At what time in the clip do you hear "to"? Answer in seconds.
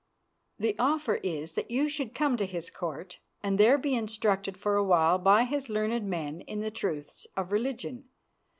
2.37-2.47